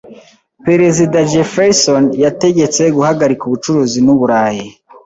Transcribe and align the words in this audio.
Perezida 0.65 1.17
Jefferson 1.31 2.03
yategetse 2.25 2.81
guhagarika 2.95 3.43
ubucuruzi 3.45 3.97
n’Uburayi. 4.05 4.65